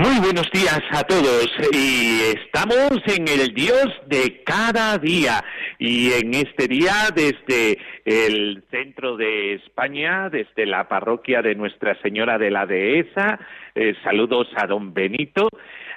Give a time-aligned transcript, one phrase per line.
[0.00, 5.44] Muy buenos días a todos y estamos en el Dios de cada día
[5.78, 12.38] y en este día desde el centro de España, desde la parroquia de Nuestra Señora
[12.38, 13.40] de la Dehesa,
[13.74, 15.50] eh, saludos a don Benito,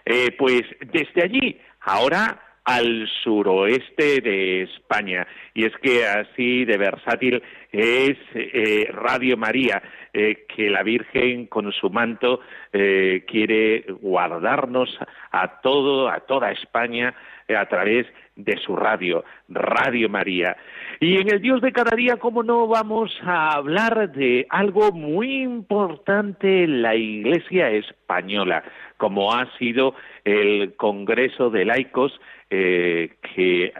[0.04, 5.26] eh, pues desde allí ahora al suroeste de España.
[5.54, 7.42] Y es que así de versátil
[7.72, 9.82] es eh, Radio María,
[10.14, 12.40] eh, que la Virgen con su manto
[12.72, 14.98] eh, quiere guardarnos
[15.32, 17.16] a todo, a toda España,
[17.50, 20.56] a través de su radio, Radio María.
[21.00, 25.42] Y en el Dios de cada día, ¿cómo no vamos a hablar de algo muy
[25.42, 28.64] importante en la Iglesia española,
[28.98, 32.20] como ha sido el Congreso de Laicos
[32.50, 33.72] eh, que eh,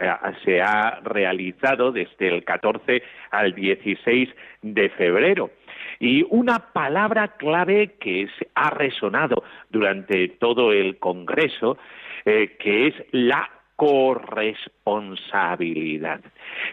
[0.44, 4.28] se ha realizado desde el 14 al 16
[4.62, 5.50] de febrero.
[6.00, 11.76] Y una palabra clave que ha resonado durante todo el Congreso,
[12.24, 16.20] eh, que es la corresponsabilidad.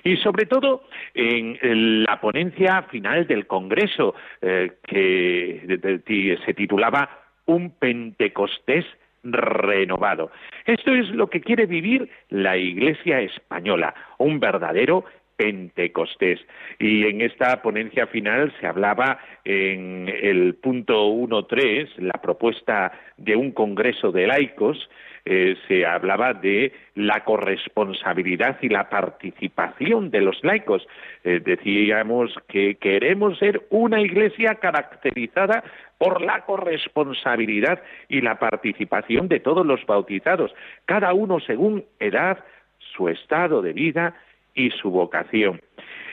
[0.03, 0.83] Y sobre todo
[1.13, 7.09] en la ponencia final del Congreso, que se titulaba
[7.47, 8.85] Un Pentecostés
[9.23, 10.31] renovado.
[10.65, 15.05] Esto es lo que quiere vivir la Iglesia española, un verdadero
[15.35, 16.39] Pentecostés.
[16.79, 23.51] Y en esta ponencia final se hablaba en el punto 1.3, la propuesta de un
[23.51, 24.89] congreso de laicos,
[25.23, 30.87] eh, se hablaba de la corresponsabilidad y la participación de los laicos.
[31.23, 35.63] Eh, decíamos que queremos ser una iglesia caracterizada
[35.99, 40.51] por la corresponsabilidad y la participación de todos los bautizados,
[40.85, 42.43] cada uno según edad,
[42.79, 44.15] su estado de vida
[44.53, 45.61] y su vocación.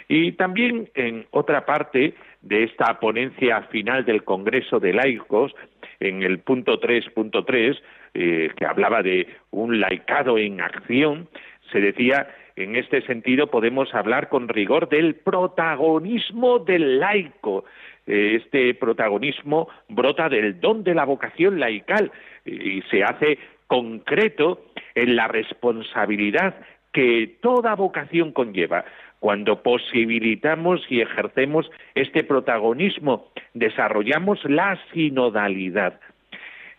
[0.08, 5.54] Y también en otra parte de esta ponencia final del Congreso de Laicos,
[6.00, 7.78] en el punto 3.3,
[8.14, 11.28] eh, que hablaba de un laicado en acción,
[11.70, 17.64] se decía en este sentido podemos hablar con rigor del protagonismo del laico.
[18.06, 22.10] Eh, este protagonismo brota del don de la vocación laical
[22.44, 23.38] y se hace
[23.68, 26.56] concreto en la responsabilidad
[26.92, 28.84] que toda vocación conlleva.
[29.20, 35.98] Cuando posibilitamos y ejercemos este protagonismo, desarrollamos la sinodalidad.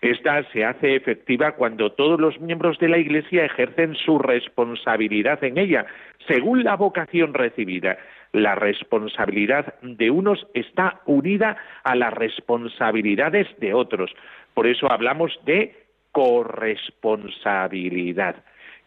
[0.01, 5.57] Esta se hace efectiva cuando todos los miembros de la Iglesia ejercen su responsabilidad en
[5.57, 5.85] ella,
[6.25, 7.97] según la vocación recibida.
[8.31, 14.15] La responsabilidad de unos está unida a las responsabilidades de otros.
[14.53, 15.75] Por eso hablamos de
[16.13, 18.37] corresponsabilidad,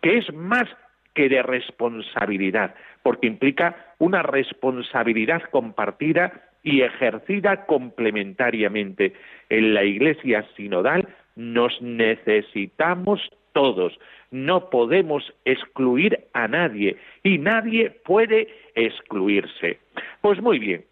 [0.01, 0.67] que es más
[1.15, 9.13] que de responsabilidad, porque implica una responsabilidad compartida y ejercida complementariamente.
[9.49, 13.21] En la Iglesia sinodal nos necesitamos
[13.53, 13.99] todos,
[14.31, 19.79] no podemos excluir a nadie y nadie puede excluirse.
[20.21, 20.85] Pues muy bien,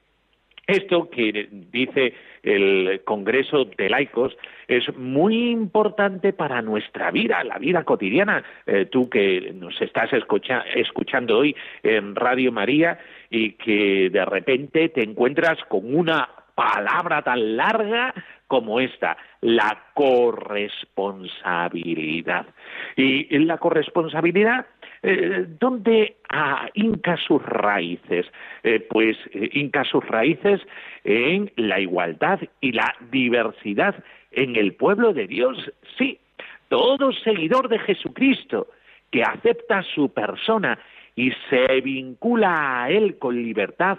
[0.66, 4.36] esto que dice el Congreso de Laicos
[4.68, 8.42] es muy importante para nuestra vida, la vida cotidiana.
[8.66, 15.02] Eh, tú que nos estás escuchando hoy en Radio María y que de repente te
[15.02, 18.14] encuentras con una palabra tan larga
[18.46, 22.46] como esta, la corresponsabilidad.
[22.96, 24.66] Y la corresponsabilidad
[25.02, 28.26] eh, ¿Dónde ah, inca sus raíces?
[28.62, 30.60] Eh, pues eh, inca sus raíces
[31.04, 33.94] en la igualdad y la diversidad
[34.30, 35.72] en el pueblo de Dios.
[35.96, 36.18] Sí,
[36.68, 38.68] todo seguidor de Jesucristo
[39.10, 40.78] que acepta su persona
[41.16, 43.98] y se vincula a Él con libertad,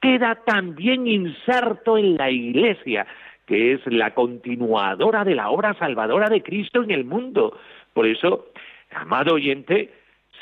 [0.00, 3.06] queda también inserto en la Iglesia,
[3.46, 7.58] que es la continuadora de la obra salvadora de Cristo en el mundo.
[7.92, 8.46] Por eso,
[8.94, 9.90] amado oyente,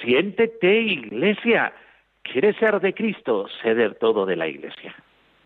[0.03, 1.73] siéntete iglesia.
[2.23, 3.47] ¿Quieres ser de Cristo?
[3.63, 4.95] Sé todo de la iglesia.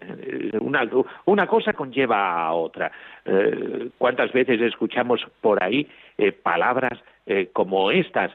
[0.09, 0.89] Eh, una,
[1.25, 2.91] una, cosa conlleva a otra.
[3.25, 6.99] Eh, ¿Cuántas veces escuchamos por ahí eh, palabras
[7.55, 8.33] como estas?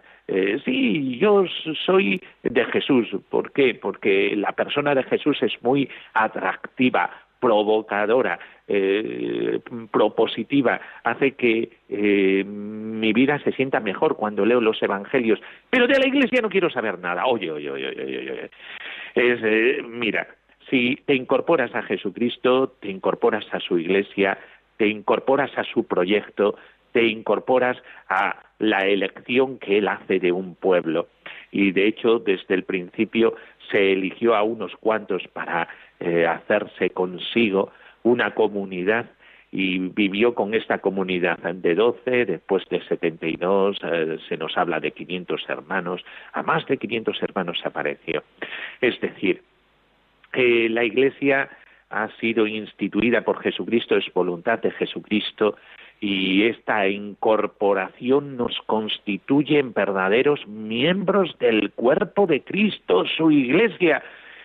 [0.65, 1.45] sí, yo
[1.85, 3.07] soy de Jesús.
[3.29, 3.75] ¿Por qué?
[3.75, 8.39] Porque la persona de Jesús es muy atractiva, provocadora,
[9.91, 11.69] propositiva, hace que
[12.99, 16.69] mi vida se sienta mejor cuando leo los evangelios, pero de la iglesia no quiero
[16.69, 17.25] saber nada.
[17.25, 18.49] Oye, oye, oye, oye, oye.
[19.15, 20.27] Es, eh, mira,
[20.69, 24.37] si te incorporas a Jesucristo, te incorporas a su iglesia,
[24.77, 26.55] te incorporas a su proyecto,
[26.91, 31.07] te incorporas a la elección que él hace de un pueblo.
[31.51, 33.35] Y de hecho, desde el principio
[33.71, 35.67] se eligió a unos cuantos para
[35.99, 37.71] eh, hacerse consigo
[38.03, 39.09] una comunidad
[39.51, 44.55] y vivió con esta comunidad de doce, después de setenta y dos, eh, se nos
[44.57, 46.03] habla de quinientos hermanos,
[46.33, 48.23] a más de quinientos hermanos apareció.
[48.81, 49.41] Es decir,
[50.31, 51.49] que la Iglesia
[51.89, 55.57] ha sido instituida por Jesucristo, es voluntad de Jesucristo,
[55.99, 64.01] y esta incorporación nos constituye en verdaderos miembros del cuerpo de Cristo, su Iglesia,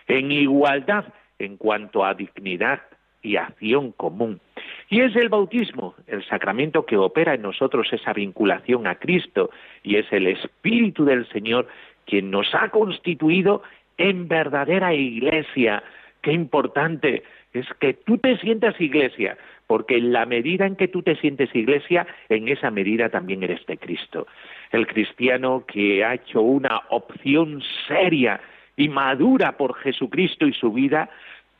[0.07, 1.05] en igualdad
[1.39, 2.81] en cuanto a dignidad
[3.21, 4.41] y acción común.
[4.89, 9.49] Y es el bautismo, el sacramento que opera en nosotros esa vinculación a Cristo,
[9.83, 11.67] y es el Espíritu del Señor
[12.05, 13.63] quien nos ha constituido
[13.97, 15.83] en verdadera iglesia.
[16.21, 17.23] Qué importante
[17.53, 19.37] es que tú te sientas iglesia,
[19.67, 23.65] porque en la medida en que tú te sientes iglesia, en esa medida también eres
[23.65, 24.27] de Cristo.
[24.71, 28.39] El cristiano que ha hecho una opción seria
[28.77, 31.09] y madura por Jesucristo y su vida,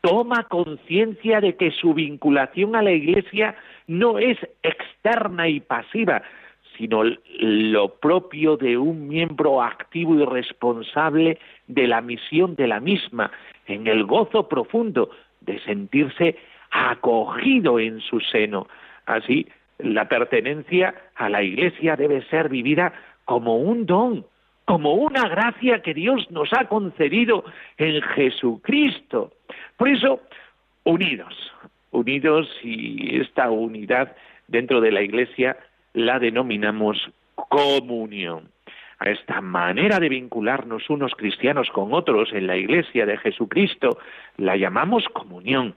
[0.05, 3.55] toma conciencia de que su vinculación a la iglesia
[3.87, 6.21] no es externa y pasiva,
[6.77, 7.01] sino
[7.39, 13.31] lo propio de un miembro activo y responsable de la misión de la misma,
[13.65, 15.09] en el gozo profundo
[15.41, 16.35] de sentirse
[16.69, 18.67] acogido en su seno.
[19.07, 19.47] Así,
[19.79, 22.93] la pertenencia a la Iglesia debe ser vivida
[23.25, 24.23] como un don,
[24.65, 27.45] como una gracia que Dios nos ha concedido
[27.77, 29.31] en Jesucristo.
[29.77, 30.21] Por eso,
[30.83, 31.33] unidos,
[31.91, 34.15] unidos y esta unidad
[34.47, 35.57] dentro de la Iglesia
[35.93, 36.97] la denominamos
[37.35, 38.49] comunión.
[38.97, 43.97] A esta manera de vincularnos unos cristianos con otros en la Iglesia de Jesucristo
[44.37, 45.75] la llamamos comunión.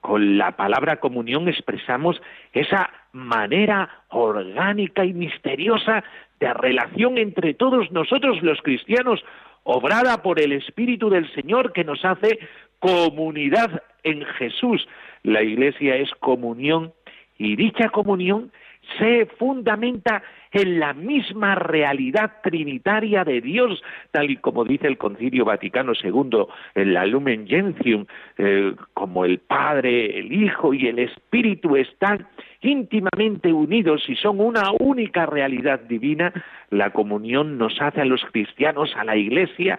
[0.00, 2.20] Con la palabra comunión expresamos
[2.52, 6.02] esa manera orgánica y misteriosa
[6.42, 9.24] de relación entre todos nosotros los cristianos,
[9.62, 12.40] obrada por el Espíritu del Señor que nos hace
[12.80, 14.88] comunidad en Jesús.
[15.22, 16.92] La Iglesia es comunión
[17.38, 18.50] y dicha comunión
[18.98, 25.44] se fundamenta en la misma realidad trinitaria de Dios, tal y como dice el Concilio
[25.44, 28.06] Vaticano II en la Lumen Gentium,
[28.38, 32.26] eh, como el Padre, el Hijo y el Espíritu están
[32.60, 36.32] íntimamente unidos y son una única realidad divina,
[36.70, 39.78] la comunión nos hace a los cristianos, a la Iglesia,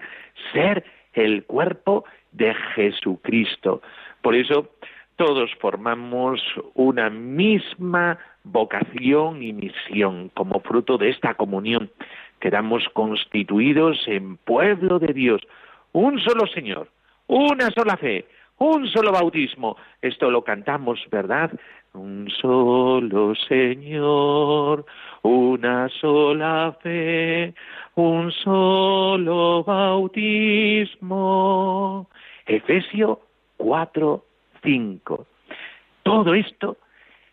[0.52, 0.84] ser
[1.14, 3.82] el cuerpo de Jesucristo.
[4.22, 4.72] Por eso
[5.16, 6.42] todos formamos
[6.74, 11.90] una misma vocación y misión como fruto de esta comunión.
[12.40, 15.42] Quedamos constituidos en pueblo de Dios,
[15.92, 16.90] un solo Señor,
[17.28, 18.26] una sola fe,
[18.58, 19.78] un solo bautismo.
[20.02, 21.52] Esto lo cantamos, ¿verdad?
[21.94, 24.86] Un solo Señor,
[25.22, 27.54] una sola fe,
[27.96, 31.10] un solo bautismo.
[32.46, 33.22] Efesio
[33.58, 34.26] 4,
[34.64, 35.28] 5.
[36.04, 36.78] Todo esto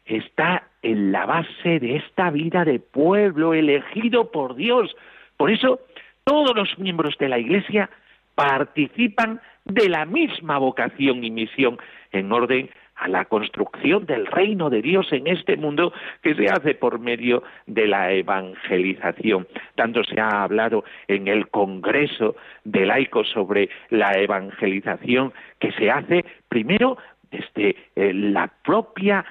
[0.05, 4.95] está en la base de esta vida de pueblo elegido por Dios.
[5.37, 5.81] Por eso,
[6.25, 7.91] todos los miembros de la Iglesia
[8.35, 11.79] participan de la misma vocación y misión
[12.13, 12.71] en orden
[13.01, 17.43] a la construcción del reino de Dios en este mundo que se hace por medio
[17.67, 19.49] de la evangelización.
[19.75, 26.27] Tanto se ha hablado en el Congreso de laicos sobre la evangelización que se hace
[26.49, 26.99] primero
[27.31, 29.25] desde eh, la propia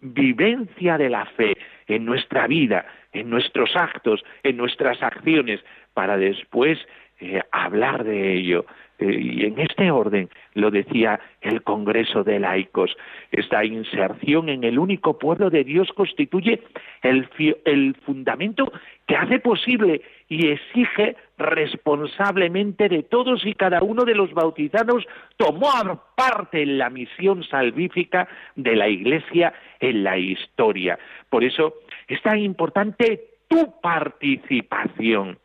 [0.00, 1.56] vivencia de la fe
[1.86, 5.60] en nuestra vida, en nuestros actos, en nuestras acciones,
[5.92, 6.78] para después
[7.20, 8.66] eh, hablar de ello.
[8.98, 12.96] Eh, y en este orden lo decía el Congreso de Laicos.
[13.32, 16.62] Esta inserción en el único pueblo de Dios constituye
[17.02, 17.28] el,
[17.64, 18.72] el fundamento
[19.06, 25.04] que hace posible y exige responsablemente de todos y cada uno de los bautizados
[25.36, 30.98] tomar parte en la misión salvífica de la Iglesia en la historia.
[31.28, 31.74] Por eso
[32.08, 35.38] es tan importante tu participación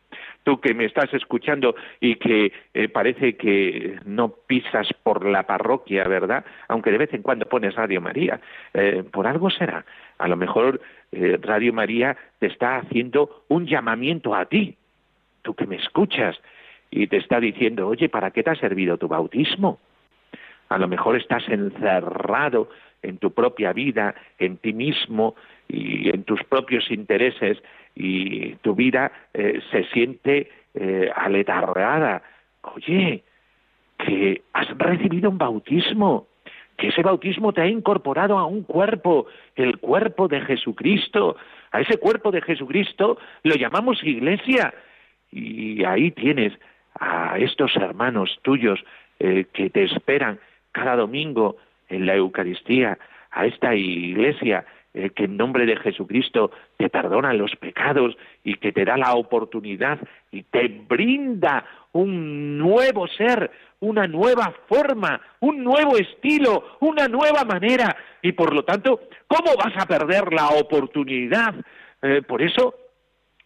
[0.50, 6.02] tú que me estás escuchando y que eh, parece que no pisas por la parroquia,
[6.08, 6.44] ¿verdad?
[6.66, 8.40] Aunque de vez en cuando pones Radio María,
[8.74, 9.84] eh, por algo será.
[10.18, 10.80] A lo mejor
[11.12, 14.74] eh, Radio María te está haciendo un llamamiento a ti,
[15.42, 16.36] tú que me escuchas,
[16.90, 19.78] y te está diciendo, oye, ¿para qué te ha servido tu bautismo?
[20.68, 22.70] A lo mejor estás encerrado
[23.02, 25.36] en tu propia vida, en ti mismo
[25.68, 27.62] y en tus propios intereses,
[27.94, 32.22] y tu vida eh, se siente eh, aletargada.
[32.62, 33.22] Oye,
[33.98, 36.28] que has recibido un bautismo,
[36.76, 41.36] que ese bautismo te ha incorporado a un cuerpo, el cuerpo de Jesucristo.
[41.72, 44.72] A ese cuerpo de Jesucristo lo llamamos iglesia.
[45.30, 46.52] Y ahí tienes
[46.98, 48.82] a estos hermanos tuyos
[49.18, 50.40] eh, que te esperan
[50.72, 51.56] cada domingo
[51.88, 52.98] en la Eucaristía,
[53.30, 58.72] a esta iglesia eh, que en nombre de Jesucristo te perdona los pecados y que
[58.72, 59.98] te da la oportunidad
[60.32, 67.96] y te brinda un nuevo ser, una nueva forma, un nuevo estilo, una nueva manera.
[68.22, 71.54] Y por lo tanto, ¿cómo vas a perder la oportunidad?
[72.02, 72.74] Eh, por eso,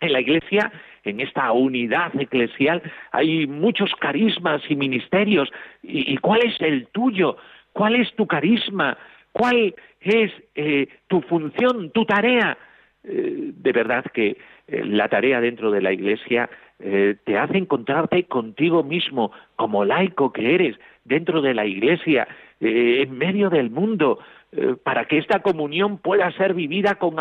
[0.00, 0.72] en la Iglesia,
[1.04, 2.82] en esta unidad eclesial,
[3.12, 5.50] hay muchos carismas y ministerios.
[5.82, 7.36] ¿Y, cuál es el tuyo?
[7.72, 8.96] ¿Cuál es tu carisma?
[9.34, 12.56] ¿Cuál es eh, tu función, tu tarea?
[13.02, 16.48] Eh, de verdad que la tarea dentro de la Iglesia
[16.80, 22.26] eh, te hace encontrarte contigo mismo como laico que eres dentro de la iglesia,
[22.60, 24.18] eh, en medio del mundo,
[24.52, 27.16] eh, para que esta comunión pueda ser vivida con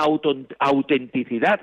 [0.59, 1.61] autenticidad.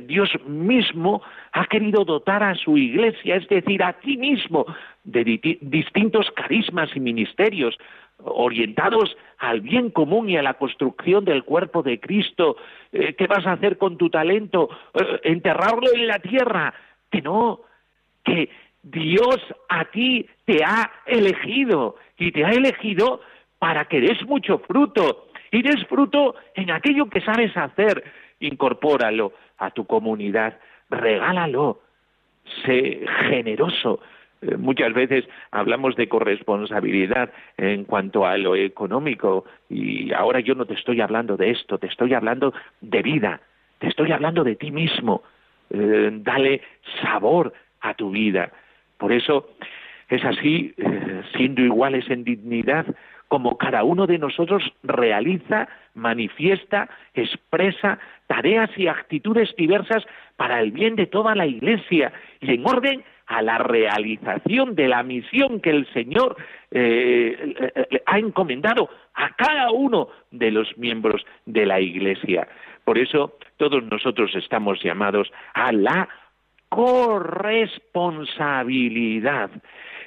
[0.00, 4.66] Dios mismo ha querido dotar a su iglesia, es decir, a ti mismo,
[5.04, 7.78] de distintos carismas y ministerios
[8.24, 12.56] orientados al bien común y a la construcción del cuerpo de Cristo.
[12.90, 14.68] ¿Qué vas a hacer con tu talento?
[15.22, 16.74] ¿Enterrarlo en la tierra?
[17.10, 17.60] que no,
[18.24, 18.50] que
[18.82, 23.20] Dios a ti te ha elegido y te ha elegido
[23.58, 28.04] para que des mucho fruto y des fruto en aquello que sabes hacer.
[28.40, 30.58] Incorpóralo a tu comunidad,
[30.90, 31.80] regálalo,
[32.64, 34.00] sé generoso.
[34.40, 40.64] Eh, muchas veces hablamos de corresponsabilidad en cuanto a lo económico y ahora yo no
[40.64, 43.40] te estoy hablando de esto, te estoy hablando de vida,
[43.78, 45.22] te estoy hablando de ti mismo,
[45.70, 46.62] eh, dale
[47.02, 48.52] sabor a tu vida.
[48.96, 49.50] Por eso
[50.08, 52.86] es así, eh, siendo iguales en dignidad,
[53.28, 60.04] como cada uno de nosotros realiza, manifiesta, expresa tareas y actitudes diversas
[60.36, 65.02] para el bien de toda la Iglesia y en orden a la realización de la
[65.02, 66.36] misión que el Señor
[66.70, 67.54] eh,
[68.06, 72.48] ha encomendado a cada uno de los miembros de la Iglesia.
[72.84, 76.08] Por eso todos nosotros estamos llamados a la
[76.70, 79.50] corresponsabilidad.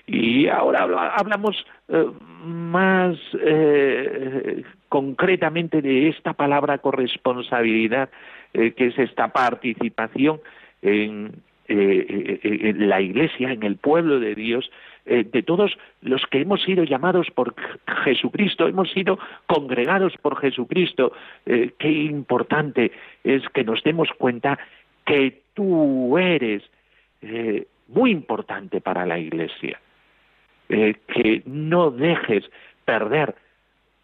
[0.08, 0.84] Y ahora
[1.16, 2.06] hablamos eh,
[2.44, 8.10] más eh, concretamente de esta palabra corresponsabilidad,
[8.54, 10.42] eh, que es esta participación
[10.82, 11.32] en,
[11.68, 14.70] en, la Iglesia, en el pueblo de Dios,
[15.06, 17.56] de todos los que hemos sido llamados por
[18.04, 19.18] Jesucristo, hemos sido
[19.48, 21.14] congregados por Jesucristo.
[21.46, 22.92] qué importante
[23.24, 24.60] es que nos demos cuenta
[25.06, 26.62] que tú eres
[27.88, 29.80] muy importante para la Iglesia,
[30.74, 32.50] eh, que no dejes
[32.86, 33.36] perder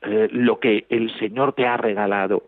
[0.01, 2.43] eh, lo que el Señor te ha regalado.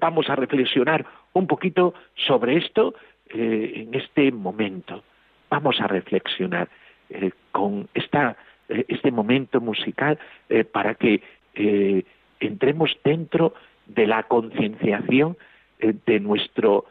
[0.00, 2.94] vamos a reflexionar un poquito sobre esto
[3.28, 5.04] en este momento.
[5.50, 6.68] Vamos a reflexionar
[7.52, 10.18] con este momento musical
[10.72, 11.22] para que
[12.38, 13.54] entremos dentro
[13.86, 15.36] de la concienciación
[15.80, 16.86] de nuestro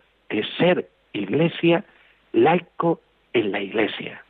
[0.58, 1.86] ser iglesia,
[2.34, 3.00] laico
[3.34, 4.23] en la iglesia.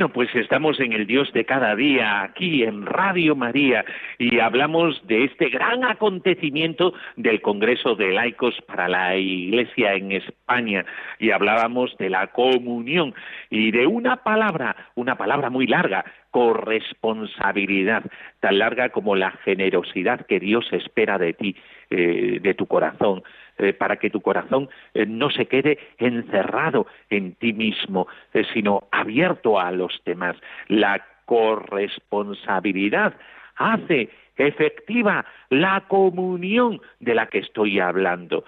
[0.00, 3.84] Bueno, pues estamos en el Dios de cada día, aquí en Radio María,
[4.16, 10.86] y hablamos de este gran acontecimiento del Congreso de Laicos para la Iglesia en España,
[11.18, 13.12] y hablábamos de la comunión
[13.50, 18.02] y de una palabra, una palabra muy larga, corresponsabilidad,
[18.40, 21.56] tan larga como la generosidad que Dios espera de ti,
[21.90, 23.22] eh, de tu corazón,
[23.60, 28.84] eh, para que tu corazón eh, no se quede encerrado en ti mismo, eh, sino
[28.90, 30.34] abierto a los demás.
[30.68, 33.12] La corresponsabilidad
[33.56, 38.44] hace efectiva la comunión de la que estoy hablando.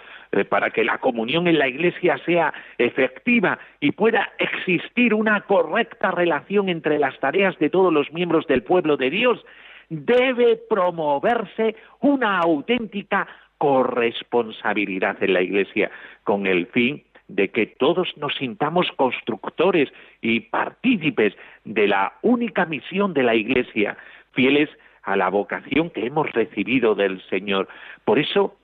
[0.49, 6.71] para que la comunión en la Iglesia sea efectiva y pueda existir una correcta relación
[6.71, 9.45] entre las tareas de todos los miembros del pueblo de Dios,
[9.91, 13.29] debe promoverse una auténtica
[13.63, 15.89] corresponsabilidad en la Iglesia
[16.25, 19.89] con el fin de que todos nos sintamos constructores
[20.21, 21.33] y partícipes
[21.65, 23.97] de la única misión de la Iglesia,
[24.33, 24.69] fieles
[25.05, 27.69] a la vocación que hemos recibido del Señor.
[28.05, 28.57] Por eso,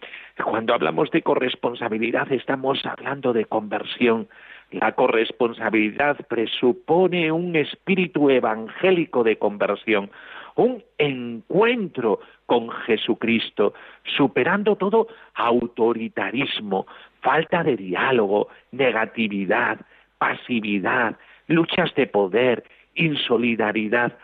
[0.45, 4.27] cuando hablamos de corresponsabilidad, estamos hablando de conversión.
[4.71, 10.11] La corresponsabilidad presupone un espíritu evangélico de conversión,
[10.57, 13.73] un encuentro con Jesucristo,
[14.17, 16.87] superando todo autoritarismo,
[17.21, 19.81] falta de diálogo, negatividad,
[20.19, 24.19] pasividad, luchas de poder, insolidaridad.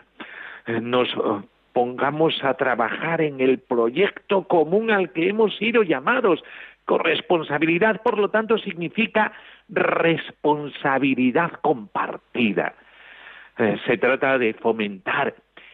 [0.67, 6.43] Nos eh, pongamos a trabajar en el proyecto común al que hemos sido llamados.
[6.85, 9.33] Corresponsabilidad, por lo tanto, significa
[9.69, 12.75] responsabilidad compartida.
[13.57, 15.33] Eh, se trata de fomentar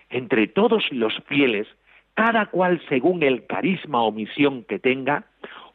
[0.09, 1.67] entre todos los fieles,
[2.13, 5.25] cada cual según el carisma o misión que tenga,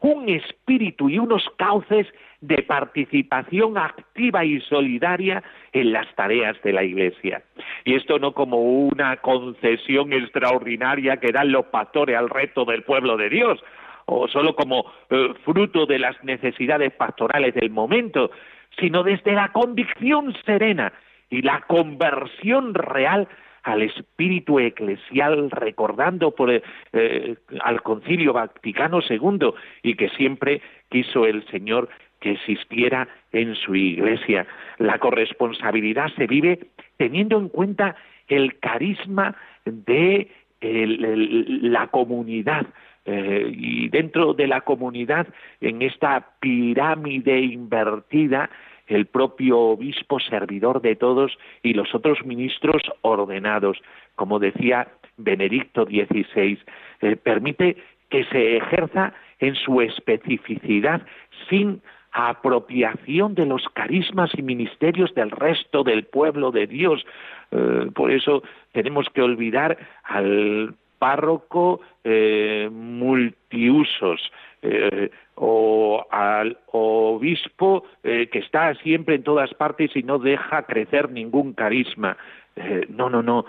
[0.01, 2.07] un espíritu y unos cauces
[2.41, 7.43] de participación activa y solidaria en las tareas de la Iglesia.
[7.85, 13.17] Y esto no como una concesión extraordinaria que dan los pastores al reto del pueblo
[13.17, 13.59] de Dios,
[14.07, 18.31] o solo como eh, fruto de las necesidades pastorales del momento,
[18.79, 20.93] sino desde la convicción serena
[21.29, 23.29] y la conversión real
[23.65, 31.45] al espíritu eclesial, recordando por, eh, al Concilio Vaticano II y que siempre quiso el
[31.49, 31.89] Señor
[32.21, 34.47] que existiera en su iglesia.
[34.79, 37.97] La corresponsabilidad se vive teniendo en cuenta
[38.29, 42.67] el carisma de la comunidad,
[43.07, 45.27] eh, y dentro de la comunidad,
[45.61, 48.51] en esta pirámide invertida,
[48.89, 53.79] el propio obispo servidor de todos y los otros ministros ordenados,
[54.15, 56.59] como decía Benedicto XVI,
[57.01, 57.77] eh, permite
[58.09, 61.03] que se ejerza en su especificidad
[61.49, 67.05] sin apropiación de los carismas y ministerios del resto del pueblo de Dios.
[67.51, 68.43] Eh, por eso
[68.73, 70.75] tenemos que olvidar al
[71.07, 74.21] párroco eh, multiusos,
[74.61, 81.11] eh, o al obispo eh, que está siempre en todas partes y no deja crecer
[81.13, 82.17] ningún carisma.
[82.57, 83.45] Eh, no, no, no.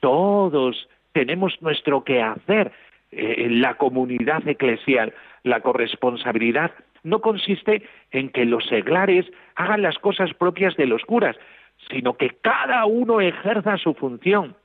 [0.00, 2.72] Todos tenemos nuestro quehacer
[3.10, 5.12] en la comunidad eclesial.
[5.42, 6.70] La corresponsabilidad
[7.02, 11.36] no consiste en que los seglares hagan las cosas propias de los curas,
[11.90, 14.56] sino que cada uno ejerza su función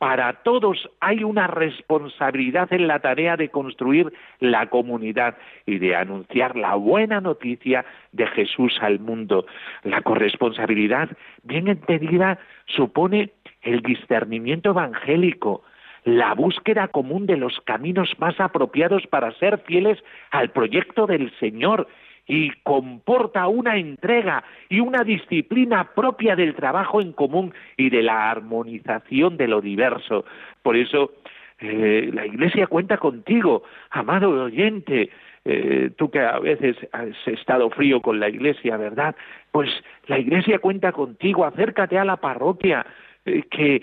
[0.00, 5.36] para todos hay una responsabilidad en la tarea de construir la comunidad
[5.66, 9.44] y de anunciar la buena noticia de Jesús al mundo.
[9.82, 11.10] La corresponsabilidad,
[11.42, 15.64] bien entendida, supone el discernimiento evangélico,
[16.04, 19.98] la búsqueda común de los caminos más apropiados para ser fieles
[20.30, 21.86] al proyecto del Señor
[22.30, 28.30] y comporta una entrega y una disciplina propia del trabajo en común y de la
[28.30, 30.24] armonización de lo diverso.
[30.62, 31.10] Por eso
[31.58, 35.10] eh, la Iglesia cuenta contigo, amado oyente,
[35.44, 39.16] eh, tú que a veces has estado frío con la Iglesia, ¿verdad?
[39.50, 39.68] Pues
[40.06, 42.86] la Iglesia cuenta contigo, acércate a la parroquia,
[43.24, 43.82] eh, que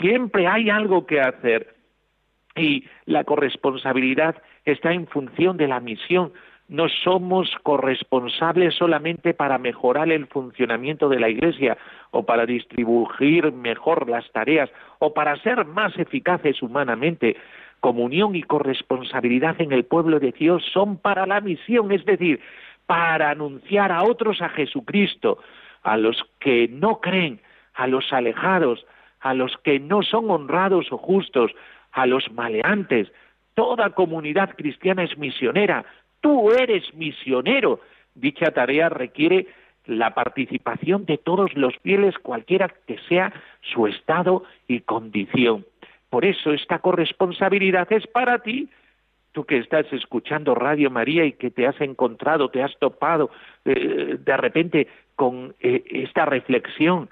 [0.00, 1.74] siempre hay algo que hacer.
[2.54, 6.32] Y la corresponsabilidad está en función de la misión
[6.70, 11.76] no somos corresponsables solamente para mejorar el funcionamiento de la Iglesia
[12.12, 17.36] o para distribuir mejor las tareas o para ser más eficaces humanamente.
[17.80, 22.40] Comunión y corresponsabilidad en el pueblo de Dios son para la misión, es decir,
[22.86, 25.38] para anunciar a otros a Jesucristo,
[25.82, 27.40] a los que no creen,
[27.74, 28.86] a los alejados,
[29.18, 31.50] a los que no son honrados o justos,
[31.90, 33.10] a los maleantes.
[33.54, 35.84] Toda comunidad cristiana es misionera,
[36.20, 37.80] Tú eres misionero.
[38.14, 39.46] Dicha tarea requiere
[39.86, 45.64] la participación de todos los fieles, cualquiera que sea su estado y condición.
[46.10, 48.68] Por eso esta corresponsabilidad es para ti,
[49.32, 53.30] tú que estás escuchando Radio María y que te has encontrado, te has topado
[53.64, 57.08] eh, de repente con eh, esta reflexión.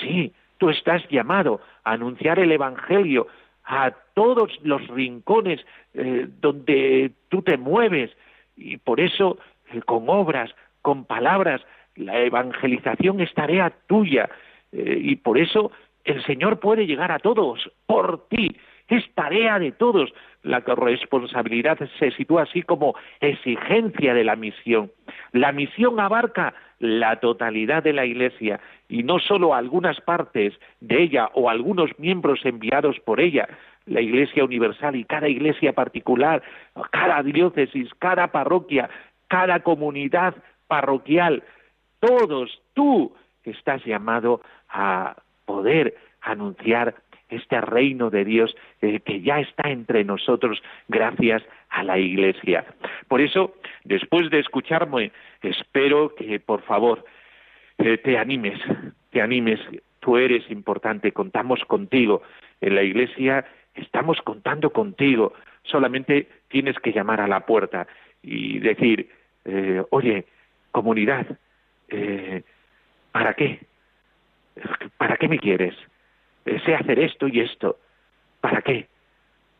[0.00, 3.26] Sí, tú estás llamado a anunciar el Evangelio
[3.64, 5.60] a todos los rincones
[5.94, 8.10] eh, donde tú te mueves
[8.58, 9.38] y por eso
[9.86, 10.50] con obras,
[10.82, 11.60] con palabras,
[11.96, 14.28] la evangelización es tarea tuya
[14.72, 15.72] y por eso
[16.04, 18.56] el Señor puede llegar a todos por ti.
[18.88, 20.12] Es tarea de todos.
[20.42, 24.90] La corresponsabilidad se sitúa así como exigencia de la misión.
[25.32, 31.28] La misión abarca la totalidad de la Iglesia y no solo algunas partes de ella
[31.34, 33.48] o algunos miembros enviados por ella,
[33.88, 36.42] la Iglesia universal y cada iglesia particular,
[36.90, 38.88] cada diócesis, cada parroquia,
[39.28, 40.34] cada comunidad
[40.66, 41.42] parroquial,
[42.00, 43.12] todos, tú
[43.44, 46.94] estás llamado a poder anunciar
[47.28, 52.64] este reino de Dios eh, que ya está entre nosotros gracias a la Iglesia.
[53.06, 57.04] Por eso, después de escucharme, espero que por favor
[57.78, 58.58] eh, te animes,
[59.10, 59.60] te animes.
[60.00, 62.22] Tú eres importante, contamos contigo.
[62.60, 63.44] En la Iglesia
[63.80, 65.32] estamos contando contigo.
[65.62, 67.86] Solamente tienes que llamar a la puerta
[68.22, 69.10] y decir,
[69.44, 70.26] eh, oye,
[70.72, 71.26] comunidad,
[73.12, 73.60] ¿para qué?
[74.96, 75.74] ¿Para qué me quieres?
[76.44, 77.78] Eh, sé hacer esto y esto.
[78.40, 78.86] ¿Para qué?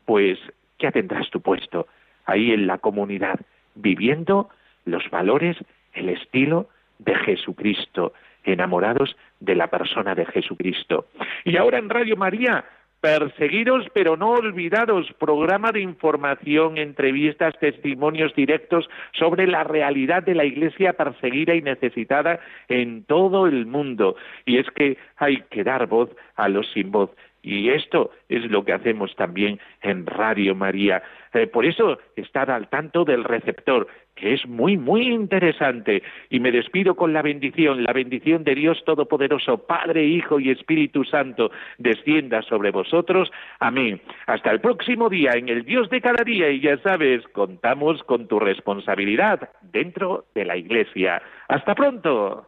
[0.04, 0.38] Pues
[0.78, 1.86] ya tendrás tu puesto
[2.24, 3.40] ahí en la comunidad,
[3.74, 4.48] viviendo
[4.84, 5.56] los valores,
[5.92, 8.12] el estilo de Jesucristo,
[8.44, 11.06] enamorados de la persona de Jesucristo.
[11.44, 12.64] Y ahora en Radio María
[13.00, 20.44] Perseguidos pero no olvidados, programa de información, entrevistas, testimonios directos sobre la realidad de la
[20.44, 24.16] Iglesia perseguida y necesitada en todo el mundo.
[24.46, 27.10] Y es que hay que dar voz a los sin voz.
[27.40, 31.02] Y esto es lo que hacemos también en Radio María.
[31.32, 33.86] Eh, por eso, estar al tanto del receptor,
[34.18, 36.02] que es muy, muy interesante.
[36.30, 41.04] Y me despido con la bendición, la bendición de Dios Todopoderoso, Padre, Hijo y Espíritu
[41.04, 43.30] Santo, descienda sobre vosotros.
[43.60, 44.00] Amén.
[44.26, 46.50] Hasta el próximo día en el Dios de cada día.
[46.50, 51.22] Y ya sabes, contamos con tu responsabilidad dentro de la Iglesia.
[51.48, 52.47] Hasta pronto.